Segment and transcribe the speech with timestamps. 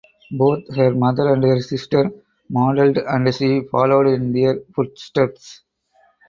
[0.31, 2.09] Both her mother and her sister
[2.49, 5.61] modeled and she followed in their footsteps.